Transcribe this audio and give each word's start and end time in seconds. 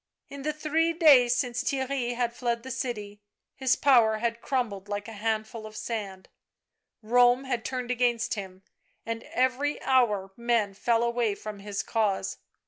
In 0.29 0.41
the 0.41 0.51
three 0.51 0.93
days 0.93 1.35
since 1.35 1.61
Theirry 1.63 2.15
had 2.15 2.33
fled 2.33 2.63
the 2.63 2.71
city, 2.71 3.21
his 3.53 3.75
power 3.75 4.17
had 4.17 4.41
crumbled 4.41 4.89
like 4.89 5.07
a 5.07 5.11
handful 5.13 5.67
of 5.67 5.75
sand; 5.75 6.27
Rome 7.03 7.43
had 7.43 7.63
turned 7.63 7.91
against 7.91 8.33
him, 8.33 8.63
and 9.05 9.21
every 9.25 9.79
hour 9.83 10.31
men 10.35 10.73
fell 10.73 11.03
away 11.03 11.35
from 11.35 11.59
his 11.59 11.83
cause. 11.83 12.37